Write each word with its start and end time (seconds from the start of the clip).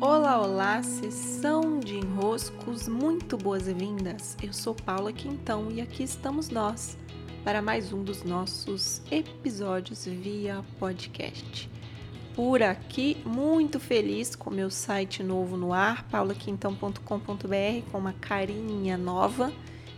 Olá, 0.00 0.40
olá, 0.40 0.82
sessão 0.82 1.78
de 1.78 1.98
enroscos, 1.98 2.88
muito 2.88 3.36
boas-vindas. 3.36 4.34
Eu 4.42 4.50
sou 4.50 4.74
Paula 4.74 5.12
Quintão 5.12 5.70
e 5.70 5.78
aqui 5.78 6.02
estamos 6.02 6.48
nós 6.48 6.96
para 7.44 7.60
mais 7.60 7.92
um 7.92 8.02
dos 8.02 8.24
nossos 8.24 9.02
episódios 9.10 10.06
via 10.06 10.64
podcast. 10.78 11.70
Por 12.34 12.62
aqui, 12.62 13.18
muito 13.26 13.78
feliz 13.78 14.34
com 14.34 14.48
meu 14.48 14.70
site 14.70 15.22
novo 15.22 15.58
no 15.58 15.70
ar, 15.70 16.04
paulaquintão.com.br, 16.04 17.90
com 17.92 17.98
uma 17.98 18.14
carinha 18.14 18.96
nova 18.96 19.52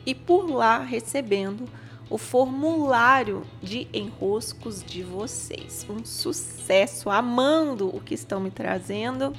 e 0.05 0.17
por 0.17 0.51
lá 0.51 0.81
recebendo 0.81 1.65
o 2.11 2.19
formulário 2.19 3.47
de 3.63 3.87
enroscos 3.95 4.83
de 4.83 5.05
vocês. 5.05 5.87
Um 5.89 6.05
sucesso, 6.05 7.09
amando 7.09 7.87
o 7.95 8.01
que 8.01 8.15
estão 8.15 8.41
me 8.41 8.51
trazendo. 8.51 9.33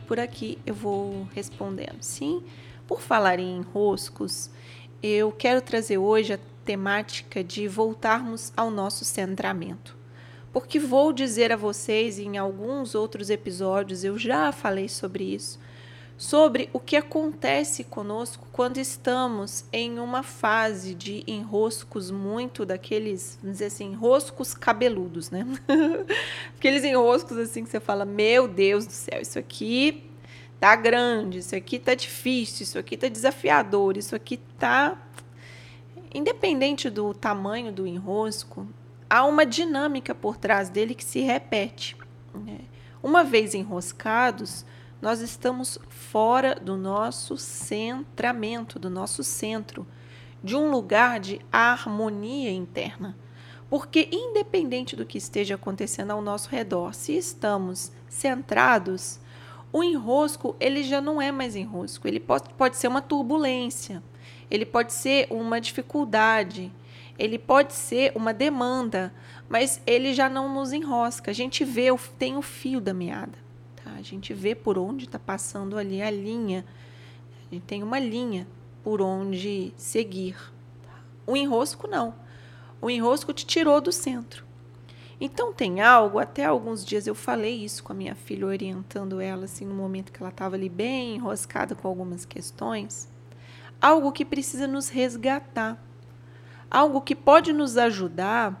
Por 0.00 0.18
aqui 0.18 0.58
eu 0.64 0.74
vou 0.74 1.28
respondendo. 1.34 2.02
Sim, 2.02 2.42
por 2.86 3.00
falar 3.00 3.38
em 3.38 3.56
enroscos, 3.58 4.50
eu 5.02 5.30
quero 5.32 5.60
trazer 5.60 5.98
hoje 5.98 6.32
a 6.32 6.38
temática 6.64 7.42
de 7.42 7.66
voltarmos 7.68 8.52
ao 8.56 8.70
nosso 8.70 9.04
centramento. 9.04 9.96
Porque 10.52 10.78
vou 10.78 11.12
dizer 11.12 11.50
a 11.50 11.56
vocês, 11.56 12.18
em 12.18 12.36
alguns 12.36 12.94
outros 12.94 13.30
episódios 13.30 14.04
eu 14.04 14.18
já 14.18 14.52
falei 14.52 14.88
sobre 14.88 15.24
isso, 15.24 15.58
sobre 16.16 16.68
o 16.72 16.78
que 16.78 16.96
acontece 16.96 17.84
conosco 17.84 18.46
quando 18.52 18.78
estamos 18.78 19.64
em 19.72 19.98
uma 19.98 20.22
fase 20.22 20.94
de 20.94 21.24
enroscos 21.26 22.10
muito 22.10 22.64
daqueles, 22.64 23.38
vamos 23.40 23.58
dizer 23.58 23.66
assim, 23.66 23.86
enroscos 23.86 24.54
cabeludos, 24.54 25.30
né? 25.30 25.46
Aqueles 26.56 26.84
enroscos 26.84 27.36
assim 27.38 27.64
que 27.64 27.70
você 27.70 27.80
fala: 27.80 28.04
"Meu 28.04 28.46
Deus 28.46 28.86
do 28.86 28.92
céu, 28.92 29.20
isso 29.20 29.38
aqui 29.38 30.04
tá 30.60 30.76
grande, 30.76 31.38
isso 31.38 31.56
aqui 31.56 31.78
tá 31.78 31.94
difícil, 31.94 32.62
isso 32.62 32.78
aqui 32.78 32.96
tá 32.96 33.08
desafiador, 33.08 33.96
isso 33.96 34.14
aqui 34.14 34.36
tá 34.58 34.96
independente 36.14 36.90
do 36.90 37.12
tamanho 37.14 37.72
do 37.72 37.86
enrosco, 37.86 38.68
há 39.08 39.24
uma 39.24 39.44
dinâmica 39.44 40.14
por 40.14 40.36
trás 40.36 40.68
dele 40.68 40.94
que 40.94 41.04
se 41.04 41.20
repete. 41.20 41.96
Né? 42.34 42.60
Uma 43.02 43.24
vez 43.24 43.54
enroscados, 43.54 44.64
nós 45.02 45.20
estamos 45.20 45.80
fora 45.88 46.54
do 46.54 46.76
nosso 46.76 47.36
centramento, 47.36 48.78
do 48.78 48.88
nosso 48.88 49.24
centro, 49.24 49.84
de 50.44 50.54
um 50.54 50.70
lugar 50.70 51.18
de 51.18 51.40
harmonia 51.50 52.52
interna. 52.52 53.18
Porque, 53.68 54.08
independente 54.12 54.94
do 54.94 55.04
que 55.04 55.18
esteja 55.18 55.56
acontecendo 55.56 56.12
ao 56.12 56.22
nosso 56.22 56.48
redor, 56.48 56.94
se 56.94 57.16
estamos 57.16 57.90
centrados, 58.08 59.18
o 59.72 59.82
enrosco 59.82 60.54
ele 60.60 60.84
já 60.84 61.00
não 61.00 61.20
é 61.20 61.32
mais 61.32 61.56
enrosco, 61.56 62.06
ele 62.06 62.20
pode, 62.20 62.50
pode 62.50 62.76
ser 62.76 62.86
uma 62.86 63.02
turbulência, 63.02 64.00
ele 64.48 64.64
pode 64.64 64.92
ser 64.92 65.26
uma 65.30 65.60
dificuldade, 65.60 66.72
ele 67.18 67.40
pode 67.40 67.72
ser 67.72 68.12
uma 68.14 68.32
demanda, 68.32 69.12
mas 69.48 69.82
ele 69.84 70.12
já 70.12 70.28
não 70.28 70.54
nos 70.54 70.72
enrosca. 70.72 71.32
A 71.32 71.34
gente 71.34 71.64
vê, 71.64 71.86
tem 72.18 72.36
o 72.36 72.42
fio 72.42 72.80
da 72.80 72.94
meada. 72.94 73.42
A 74.02 74.04
gente 74.04 74.34
vê 74.34 74.54
por 74.54 74.76
onde 74.76 75.04
está 75.04 75.18
passando 75.18 75.78
ali 75.78 76.02
a 76.02 76.10
linha. 76.10 76.64
A 77.50 77.54
gente 77.54 77.64
tem 77.64 77.82
uma 77.82 77.98
linha 77.98 78.46
por 78.82 79.00
onde 79.00 79.72
seguir. 79.76 80.36
O 81.26 81.36
enrosco 81.36 81.86
não. 81.86 82.14
O 82.80 82.90
enrosco 82.90 83.32
te 83.32 83.46
tirou 83.46 83.80
do 83.80 83.92
centro. 83.92 84.44
Então 85.20 85.52
tem 85.52 85.80
algo, 85.80 86.18
até 86.18 86.44
alguns 86.44 86.84
dias 86.84 87.06
eu 87.06 87.14
falei 87.14 87.64
isso 87.64 87.84
com 87.84 87.92
a 87.92 87.96
minha 87.96 88.16
filha, 88.16 88.44
orientando 88.44 89.20
ela 89.20 89.44
assim 89.44 89.64
no 89.64 89.72
momento 89.72 90.10
que 90.10 90.20
ela 90.20 90.30
estava 90.30 90.56
ali 90.56 90.68
bem 90.68 91.14
enroscada 91.14 91.76
com 91.76 91.86
algumas 91.86 92.24
questões. 92.24 93.08
Algo 93.80 94.10
que 94.10 94.24
precisa 94.24 94.66
nos 94.66 94.88
resgatar. 94.88 95.80
Algo 96.68 97.00
que 97.00 97.14
pode 97.14 97.52
nos 97.52 97.76
ajudar 97.76 98.60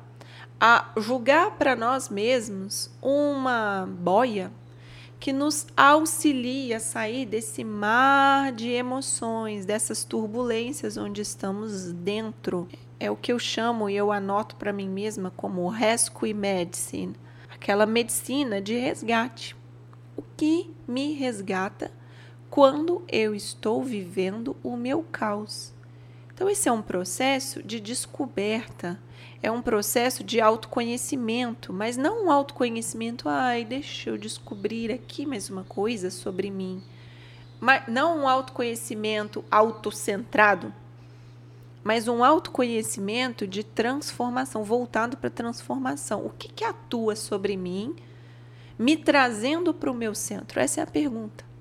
a 0.60 0.92
julgar 0.96 1.52
para 1.58 1.74
nós 1.74 2.08
mesmos 2.08 2.88
uma 3.02 3.88
boia, 3.98 4.52
que 5.22 5.32
nos 5.32 5.68
auxilia 5.76 6.78
a 6.78 6.80
sair 6.80 7.24
desse 7.24 7.62
mar 7.62 8.50
de 8.50 8.70
emoções, 8.70 9.64
dessas 9.64 10.02
turbulências 10.02 10.96
onde 10.96 11.22
estamos 11.22 11.92
dentro. 11.92 12.66
É 12.98 13.08
o 13.08 13.14
que 13.14 13.32
eu 13.32 13.38
chamo 13.38 13.88
e 13.88 13.94
eu 13.94 14.10
anoto 14.10 14.56
para 14.56 14.72
mim 14.72 14.88
mesma 14.88 15.30
como 15.30 15.68
rescue 15.68 16.34
medicine, 16.34 17.14
aquela 17.48 17.86
medicina 17.86 18.60
de 18.60 18.76
resgate. 18.76 19.54
O 20.16 20.24
que 20.36 20.68
me 20.88 21.12
resgata 21.12 21.92
quando 22.50 23.04
eu 23.06 23.32
estou 23.32 23.80
vivendo 23.80 24.56
o 24.60 24.76
meu 24.76 25.04
caos? 25.04 25.72
Então, 26.34 26.48
esse 26.48 26.68
é 26.68 26.72
um 26.72 26.82
processo 26.82 27.62
de 27.62 27.78
descoberta 27.80 28.98
é 29.42 29.50
um 29.50 29.60
processo 29.60 30.22
de 30.22 30.40
autoconhecimento, 30.40 31.72
mas 31.72 31.96
não 31.96 32.26
um 32.26 32.30
autoconhecimento, 32.30 33.28
ai, 33.28 33.64
deixa 33.64 34.10
eu 34.10 34.16
descobrir 34.16 34.92
aqui 34.92 35.26
mais 35.26 35.50
uma 35.50 35.64
coisa 35.64 36.10
sobre 36.10 36.48
mim. 36.48 36.80
Mas 37.60 37.82
não 37.88 38.20
um 38.20 38.28
autoconhecimento 38.28 39.44
autocentrado, 39.50 40.72
mas 41.82 42.06
um 42.06 42.22
autoconhecimento 42.22 43.44
de 43.44 43.64
transformação, 43.64 44.62
voltado 44.62 45.16
para 45.16 45.28
transformação. 45.28 46.24
O 46.24 46.30
que, 46.30 46.48
que 46.48 46.64
atua 46.64 47.16
sobre 47.16 47.56
mim, 47.56 47.96
me 48.78 48.96
trazendo 48.96 49.74
para 49.74 49.90
o 49.90 49.94
meu 49.94 50.14
centro? 50.14 50.60
Essa 50.60 50.80
é 50.80 50.84
a 50.84 50.86
pergunta. 50.86 51.51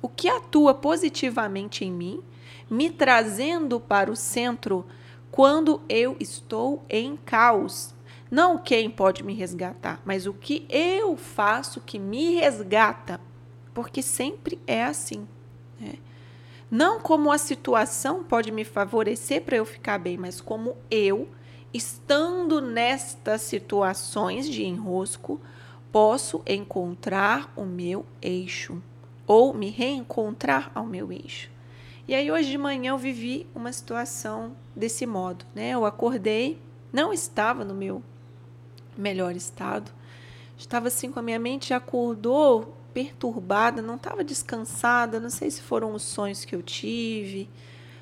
O 0.00 0.08
que 0.08 0.28
atua 0.28 0.74
positivamente 0.74 1.84
em 1.84 1.90
mim, 1.90 2.22
me 2.70 2.90
trazendo 2.90 3.80
para 3.80 4.10
o 4.10 4.16
centro 4.16 4.84
quando 5.30 5.80
eu 5.88 6.16
estou 6.18 6.84
em 6.88 7.16
caos. 7.16 7.94
Não 8.30 8.58
quem 8.58 8.90
pode 8.90 9.22
me 9.22 9.34
resgatar, 9.34 10.00
mas 10.04 10.26
o 10.26 10.32
que 10.32 10.66
eu 10.68 11.16
faço 11.16 11.80
que 11.80 11.98
me 11.98 12.36
resgata. 12.36 13.20
Porque 13.72 14.02
sempre 14.02 14.58
é 14.66 14.82
assim. 14.84 15.28
Né? 15.78 15.94
Não 16.70 16.98
como 16.98 17.30
a 17.30 17.38
situação 17.38 18.24
pode 18.24 18.50
me 18.50 18.64
favorecer 18.64 19.42
para 19.42 19.56
eu 19.56 19.64
ficar 19.64 19.98
bem, 19.98 20.16
mas 20.16 20.40
como 20.40 20.76
eu, 20.90 21.28
estando 21.72 22.60
nestas 22.60 23.42
situações 23.42 24.48
de 24.48 24.64
enrosco, 24.64 25.40
posso 25.92 26.42
encontrar 26.46 27.52
o 27.54 27.64
meu 27.64 28.04
eixo 28.20 28.82
ou 29.26 29.52
me 29.52 29.70
reencontrar 29.70 30.70
ao 30.74 30.86
meu 30.86 31.12
eixo. 31.12 31.50
E 32.08 32.14
aí 32.14 32.30
hoje 32.30 32.50
de 32.50 32.58
manhã 32.58 32.90
eu 32.90 32.98
vivi 32.98 33.46
uma 33.54 33.72
situação 33.72 34.56
desse 34.74 35.04
modo, 35.06 35.44
né? 35.54 35.70
Eu 35.70 35.84
acordei, 35.84 36.60
não 36.92 37.12
estava 37.12 37.64
no 37.64 37.74
meu 37.74 38.02
melhor 38.96 39.34
estado. 39.34 39.90
Estava 40.56 40.88
assim 40.88 41.10
com 41.10 41.18
a 41.18 41.22
minha 41.22 41.38
mente 41.38 41.74
acordou 41.74 42.76
perturbada, 42.94 43.82
não 43.82 43.96
estava 43.96 44.24
descansada, 44.24 45.20
não 45.20 45.28
sei 45.28 45.50
se 45.50 45.60
foram 45.60 45.92
os 45.92 46.02
sonhos 46.02 46.46
que 46.46 46.54
eu 46.54 46.62
tive, 46.62 47.50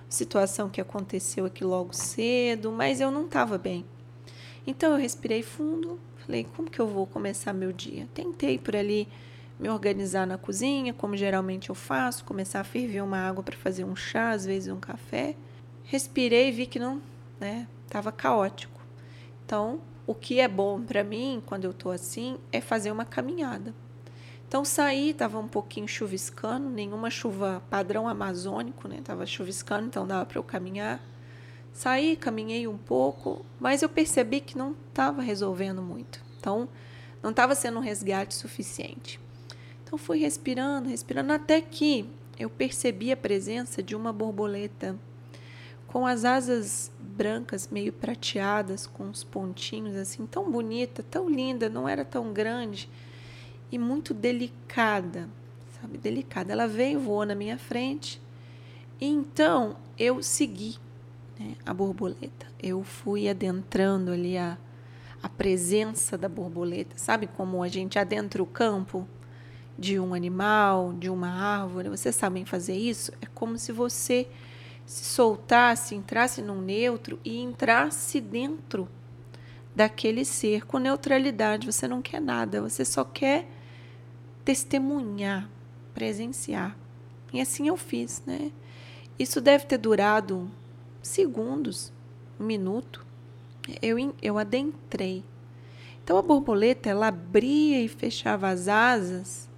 situação 0.09 0.69
que 0.69 0.81
aconteceu 0.81 1.47
aqui 1.47 1.65
logo 1.65 1.93
cedo, 1.93 2.71
mas 2.71 3.01
eu 3.01 3.11
não 3.11 3.25
estava 3.25 3.59
bem. 3.59 3.85
Então 4.67 4.93
eu 4.93 4.99
respirei 4.99 5.43
fundo, 5.43 5.99
falei, 6.25 6.47
como 6.55 6.71
que 6.71 6.79
eu 6.79 6.87
vou 6.87 7.07
começar 7.07 7.53
meu 7.53 7.73
dia? 7.73 8.07
Tentei 8.15 8.57
por 8.57 8.77
ali 8.77 9.09
me 9.59 9.69
organizar 9.69 10.27
na 10.27 10.37
cozinha, 10.37 10.93
como 10.93 11.17
geralmente 11.17 11.69
eu 11.69 11.75
faço, 11.75 12.25
começar 12.25 12.61
a 12.61 12.65
ferver 12.65 13.03
uma 13.03 13.19
água 13.19 13.43
para 13.43 13.57
fazer 13.57 13.85
um 13.85 13.95
chá, 13.95 14.31
às 14.31 14.45
vezes 14.45 14.73
um 14.73 14.81
café. 14.81 15.37
Respirei 15.85 16.49
e 16.49 16.53
vi 16.53 16.67
que 16.67 16.79
não, 16.79 17.01
né, 17.39 17.69
estava 17.87 18.11
caótico. 18.11 18.81
Então, 19.45 19.81
o 20.07 20.15
que 20.15 20.41
é 20.41 20.49
bom 20.49 20.83
para 20.83 21.05
mim 21.05 21.43
quando 21.47 21.65
eu 21.65 21.71
estou 21.71 21.93
assim 21.93 22.39
é 22.53 22.61
fazer 22.61 22.91
uma 22.91 23.05
caminhada. 23.05 23.75
Então 24.47 24.65
saí, 24.65 25.11
estava 25.11 25.39
um 25.39 25.49
pouquinho 25.49 25.89
chuviscando, 25.89 26.69
nenhuma 26.69 27.11
chuva 27.11 27.63
padrão 27.71 28.07
amazônico, 28.07 28.87
né? 28.87 29.01
Tava 29.03 29.27
chuviscando, 29.27 29.87
então 29.87 30.07
dava 30.07 30.25
para 30.27 30.39
eu 30.39 30.45
caminhar. 30.45 31.01
Saí, 31.73 32.15
caminhei 32.17 32.69
um 32.69 32.79
pouco, 32.79 33.45
mas 33.59 33.83
eu 33.83 33.89
percebi 33.89 34.41
que 34.41 34.57
não 34.57 34.77
estava 34.89 35.23
resolvendo 35.23 35.83
muito. 35.83 36.21
Então, 36.39 36.69
não 37.21 37.31
estava 37.31 37.55
sendo 37.55 37.79
um 37.79 37.83
resgate 37.83 38.35
suficiente. 38.35 39.19
Então 39.85 39.99
fui 39.99 40.19
respirando, 40.19 40.89
respirando 40.89 41.33
até 41.33 41.61
que 41.61 42.09
eu 42.39 42.51
percebi 42.51 43.13
a 43.13 43.17
presença 43.17 43.83
de 43.83 43.95
uma 43.95 44.13
borboleta 44.13 44.99
com 45.87 46.05
as 46.05 46.25
asas 46.25 46.91
brancas 46.99 47.69
meio 47.71 47.93
prateadas, 47.93 48.87
com 48.87 49.09
os 49.09 49.23
pontinhos 49.23 49.95
assim, 49.95 50.27
tão 50.27 50.51
bonita, 50.51 51.05
tão 51.09 51.31
linda, 51.31 51.69
não 51.69 51.89
era 51.89 52.05
tão 52.05 52.33
grande 52.33 52.91
e 53.71 53.79
muito 53.79 54.13
delicada, 54.13 55.29
sabe, 55.81 55.99
delicada. 55.99 56.53
Ela 56.53 56.67
veio, 56.67 56.99
voou 56.99 57.25
na 57.25 57.35
minha 57.35 57.59
frente. 57.59 58.21
E 59.01 59.07
então 59.07 59.77
eu 59.99 60.23
segui 60.23 60.77
né, 61.39 61.55
a 61.65 61.73
borboleta. 61.73 62.47
Eu 62.63 62.83
fui 62.83 63.29
adentrando 63.29 64.11
ali 64.11 64.37
a, 64.37 64.59
a 65.23 65.29
presença 65.29 66.17
da 66.19 66.29
borboleta, 66.29 66.97
sabe 66.97 67.27
como 67.27 67.63
a 67.63 67.69
gente 67.69 67.99
adentra 67.99 68.43
o 68.43 68.47
campo? 68.47 69.07
De 69.79 69.99
um 69.99 70.15
animal, 70.15 70.93
de 70.93 71.11
uma 71.11 71.29
árvore, 71.29 71.89
vocês 71.89 72.15
sabem 72.15 72.45
fazer 72.45 72.77
isso? 72.77 73.13
É 73.21 73.27
como 73.27 73.59
se 73.59 73.73
você 73.73 74.29
se 74.87 75.05
soltasse, 75.05 75.95
entrasse 75.95 76.43
num 76.43 76.61
neutro 76.61 77.19
e 77.25 77.39
entrasse 77.41 78.21
dentro 78.21 78.89
daquele 79.75 80.25
ser 80.25 80.65
com 80.67 80.79
neutralidade. 80.79 81.71
Você 81.71 81.89
não 81.89 82.01
quer 82.01 82.21
nada, 82.21 82.61
você 82.61 82.85
só 82.85 83.05
quer 83.05 83.49
testemunhar, 84.45 85.49
presenciar. 85.93 86.77
E 87.33 87.41
assim 87.41 87.69
eu 87.69 87.77
fiz, 87.77 88.23
né? 88.27 88.53
Isso 89.19 89.41
deve 89.41 89.67
ter 89.67 89.79
durado 89.79 90.51
segundos, 91.03 91.93
um 92.39 92.45
minuto. 92.45 93.05
Eu, 93.81 93.97
eu 94.21 94.39
adentrei. 94.39 95.25
Então 96.03 96.19
a 96.19 96.23
borboleta 96.23 96.91
ela 96.91 97.09
abria 97.09 97.81
e 97.81 97.89
fechava 97.89 98.49
as 98.49 98.69
asas 98.69 99.49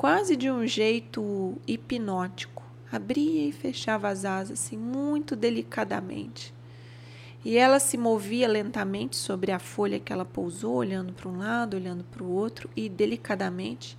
quase 0.00 0.34
de 0.34 0.50
um 0.50 0.66
jeito 0.66 1.60
hipnótico. 1.66 2.62
Abria 2.90 3.46
e 3.46 3.52
fechava 3.52 4.08
as 4.08 4.24
asas 4.24 4.58
assim 4.58 4.78
muito 4.78 5.36
delicadamente. 5.36 6.54
E 7.44 7.58
ela 7.58 7.78
se 7.78 7.98
movia 7.98 8.48
lentamente 8.48 9.14
sobre 9.14 9.52
a 9.52 9.58
folha 9.58 10.00
que 10.00 10.10
ela 10.10 10.24
pousou, 10.24 10.76
olhando 10.76 11.12
para 11.12 11.28
um 11.28 11.36
lado, 11.36 11.76
olhando 11.76 12.02
para 12.02 12.24
o 12.24 12.32
outro 12.32 12.70
e 12.74 12.88
delicadamente 12.88 13.98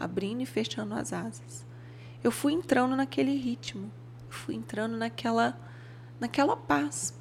abrindo 0.00 0.40
e 0.40 0.46
fechando 0.46 0.96
as 0.96 1.12
asas. 1.12 1.64
Eu 2.24 2.32
fui 2.32 2.52
entrando 2.52 2.96
naquele 2.96 3.36
ritmo, 3.36 3.88
fui 4.28 4.56
entrando 4.56 4.96
naquela 4.96 5.56
naquela 6.18 6.56
paz. 6.56 7.14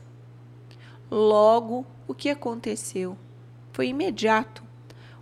Logo, 1.11 1.85
o 2.07 2.15
que 2.15 2.31
aconteceu? 2.31 3.15
Foi 3.71 3.89
imediato 3.89 4.63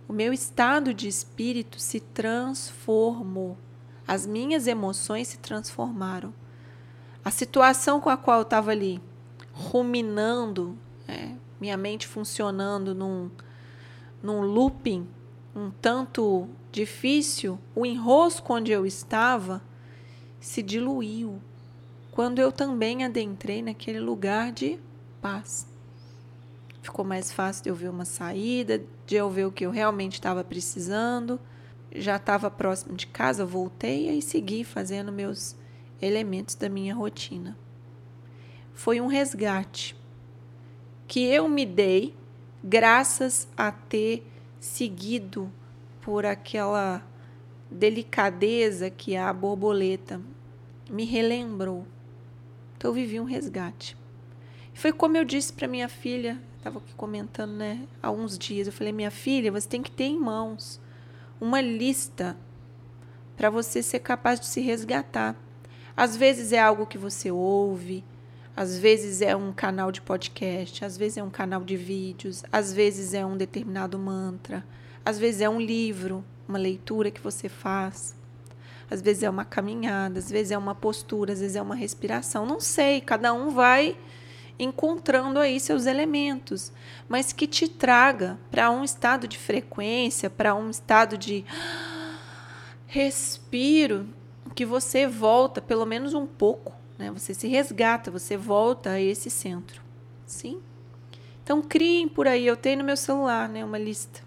o 0.08 0.12
meu 0.12 0.32
estado 0.32 0.92
de 0.92 1.08
espírito 1.08 1.80
se 1.80 2.00
transformou. 2.00 3.56
As 4.06 4.26
minhas 4.26 4.66
emoções 4.66 5.28
se 5.28 5.38
transformaram. 5.38 6.32
A 7.24 7.30
situação 7.30 8.00
com 8.00 8.10
a 8.10 8.16
qual 8.16 8.38
eu 8.38 8.42
estava 8.42 8.70
ali, 8.70 9.00
ruminando, 9.52 10.78
é, 11.08 11.32
minha 11.58 11.76
mente 11.76 12.06
funcionando 12.06 12.94
num, 12.94 13.30
num 14.22 14.42
looping 14.42 15.08
um 15.56 15.70
tanto 15.70 16.48
difícil, 16.70 17.58
o 17.74 17.86
enrosco 17.86 18.52
onde 18.52 18.72
eu 18.72 18.84
estava 18.84 19.62
se 20.40 20.62
diluiu 20.62 21.40
quando 22.10 22.40
eu 22.40 22.52
também 22.52 23.04
adentrei 23.04 23.62
naquele 23.62 24.00
lugar 24.00 24.52
de 24.52 24.78
paz 25.22 25.73
ficou 26.84 27.04
mais 27.04 27.32
fácil 27.32 27.64
de 27.64 27.68
eu 27.70 27.74
ver 27.74 27.88
uma 27.88 28.04
saída, 28.04 28.84
de 29.06 29.16
eu 29.16 29.30
ver 29.30 29.46
o 29.46 29.52
que 29.52 29.64
eu 29.64 29.70
realmente 29.70 30.14
estava 30.14 30.44
precisando. 30.44 31.40
Já 31.94 32.16
estava 32.16 32.50
próximo 32.50 32.94
de 32.94 33.06
casa, 33.06 33.44
voltei 33.46 34.10
e 34.10 34.20
segui 34.20 34.64
fazendo 34.64 35.10
meus 35.10 35.56
elementos 36.00 36.54
da 36.54 36.68
minha 36.68 36.94
rotina. 36.94 37.56
Foi 38.74 39.00
um 39.00 39.06
resgate 39.06 39.96
que 41.06 41.24
eu 41.24 41.48
me 41.48 41.64
dei 41.64 42.14
graças 42.62 43.48
a 43.56 43.72
ter 43.72 44.26
seguido 44.60 45.50
por 46.00 46.26
aquela 46.26 47.02
delicadeza 47.70 48.90
que 48.90 49.16
a 49.16 49.32
borboleta 49.32 50.20
me 50.90 51.04
relembrou. 51.04 51.86
Então 52.76 52.90
eu 52.90 52.94
vivi 52.94 53.18
um 53.18 53.24
resgate. 53.24 53.96
Foi 54.74 54.92
como 54.92 55.16
eu 55.16 55.24
disse 55.24 55.52
para 55.52 55.66
minha 55.66 55.88
filha 55.88 56.38
estava 56.64 56.78
aqui 56.78 56.94
comentando, 56.94 57.52
né, 57.52 57.86
há 58.02 58.10
uns 58.10 58.38
dias. 58.38 58.66
Eu 58.66 58.72
falei, 58.72 58.90
minha 58.90 59.10
filha, 59.10 59.52
você 59.52 59.68
tem 59.68 59.82
que 59.82 59.90
ter 59.90 60.04
em 60.04 60.18
mãos 60.18 60.80
uma 61.38 61.60
lista 61.60 62.34
para 63.36 63.50
você 63.50 63.82
ser 63.82 63.98
capaz 63.98 64.40
de 64.40 64.46
se 64.46 64.62
resgatar. 64.62 65.36
Às 65.94 66.16
vezes 66.16 66.52
é 66.52 66.58
algo 66.58 66.86
que 66.86 66.96
você 66.96 67.30
ouve, 67.30 68.02
às 68.56 68.78
vezes 68.78 69.20
é 69.20 69.36
um 69.36 69.52
canal 69.52 69.92
de 69.92 70.00
podcast, 70.00 70.84
às 70.84 70.96
vezes 70.96 71.18
é 71.18 71.22
um 71.22 71.30
canal 71.30 71.62
de 71.62 71.76
vídeos, 71.76 72.42
às 72.50 72.72
vezes 72.72 73.12
é 73.12 73.26
um 73.26 73.36
determinado 73.36 73.98
mantra, 73.98 74.64
às 75.04 75.18
vezes 75.18 75.42
é 75.42 75.48
um 75.48 75.60
livro, 75.60 76.24
uma 76.48 76.58
leitura 76.58 77.10
que 77.10 77.20
você 77.20 77.48
faz. 77.48 78.16
Às 78.90 79.02
vezes 79.02 79.22
é 79.22 79.30
uma 79.30 79.44
caminhada, 79.44 80.18
às 80.18 80.30
vezes 80.30 80.50
é 80.52 80.58
uma 80.58 80.74
postura, 80.74 81.32
às 81.32 81.40
vezes 81.40 81.56
é 81.56 81.62
uma 81.62 81.74
respiração. 81.74 82.46
Não 82.46 82.60
sei, 82.60 83.00
cada 83.00 83.32
um 83.34 83.50
vai 83.50 83.96
encontrando 84.58 85.38
aí 85.38 85.58
seus 85.58 85.86
elementos, 85.86 86.72
mas 87.08 87.32
que 87.32 87.46
te 87.46 87.68
traga 87.68 88.38
para 88.50 88.70
um 88.70 88.84
estado 88.84 89.26
de 89.26 89.38
frequência, 89.38 90.30
para 90.30 90.54
um 90.54 90.70
estado 90.70 91.18
de 91.18 91.44
respiro, 92.86 94.06
que 94.54 94.64
você 94.64 95.06
volta 95.06 95.60
pelo 95.60 95.84
menos 95.84 96.14
um 96.14 96.26
pouco, 96.26 96.72
né? 96.96 97.10
Você 97.10 97.34
se 97.34 97.48
resgata, 97.48 98.10
você 98.10 98.36
volta 98.36 98.90
a 98.90 99.00
esse 99.00 99.28
centro. 99.28 99.82
Sim? 100.24 100.60
Então 101.42 101.60
criem 101.60 102.08
por 102.08 102.28
aí, 102.28 102.46
eu 102.46 102.56
tenho 102.56 102.78
no 102.78 102.84
meu 102.84 102.96
celular, 102.96 103.48
né, 103.48 103.64
uma 103.64 103.78
lista. 103.78 104.22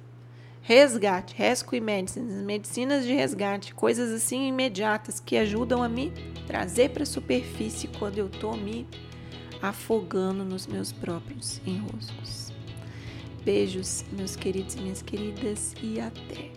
Resgate, 0.62 1.34
Rescue 1.34 1.80
Medicines, 1.80 2.44
medicinas 2.44 3.06
de 3.06 3.14
resgate, 3.14 3.74
coisas 3.74 4.12
assim 4.12 4.50
imediatas 4.50 5.18
que 5.18 5.38
ajudam 5.38 5.82
a 5.82 5.88
me 5.88 6.12
trazer 6.46 6.90
para 6.90 7.04
a 7.04 7.06
superfície 7.06 7.88
quando 7.88 8.18
eu 8.18 8.28
estou 8.28 8.58
me 8.58 8.86
afogando 9.62 10.44
nos 10.44 10.68
meus 10.68 10.92
próprios 10.92 11.62
enroscos. 11.66 12.52
Beijos, 13.44 14.04
meus 14.12 14.36
queridos 14.36 14.76
e 14.76 14.82
minhas 14.82 15.02
queridas, 15.02 15.74
e 15.82 16.00
até! 16.00 16.57